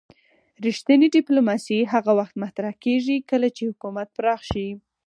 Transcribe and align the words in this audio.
رښتینې 0.65 1.07
ډیپلوماسي 1.15 1.79
هغه 1.93 2.11
وخت 2.19 2.35
مطرح 2.43 2.73
کیږي 2.83 3.17
کله 3.29 3.47
چې 3.55 3.63
حکومت 3.69 4.07
پراخ 4.17 4.41
شي 4.51 4.67